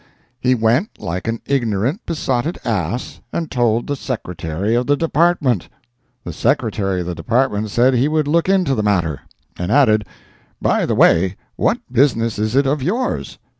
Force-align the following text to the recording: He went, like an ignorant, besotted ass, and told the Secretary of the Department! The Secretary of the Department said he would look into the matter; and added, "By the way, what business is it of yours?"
He 0.39 0.55
went, 0.55 0.99
like 0.99 1.27
an 1.27 1.41
ignorant, 1.45 2.03
besotted 2.07 2.57
ass, 2.65 3.21
and 3.31 3.51
told 3.51 3.85
the 3.85 3.95
Secretary 3.95 4.73
of 4.73 4.87
the 4.87 4.97
Department! 4.97 5.69
The 6.23 6.33
Secretary 6.33 7.01
of 7.01 7.05
the 7.05 7.13
Department 7.13 7.69
said 7.69 7.93
he 7.93 8.07
would 8.07 8.27
look 8.27 8.49
into 8.49 8.73
the 8.73 8.81
matter; 8.81 9.21
and 9.59 9.71
added, 9.71 10.07
"By 10.59 10.87
the 10.87 10.95
way, 10.95 11.35
what 11.55 11.81
business 11.91 12.39
is 12.39 12.55
it 12.55 12.65
of 12.65 12.81
yours?" 12.81 13.37